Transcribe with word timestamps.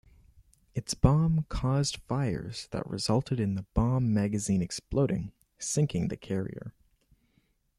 Its 0.73 0.95
bomb 0.95 1.45
caused 1.47 1.97
fires 1.97 2.67
that 2.71 2.89
resulted 2.89 3.39
in 3.39 3.53
the 3.53 3.61
bomb 3.75 4.11
magazine 4.11 4.63
exploding, 4.63 5.31
sinking 5.59 6.07
the 6.07 6.17
carrier. 6.17 6.73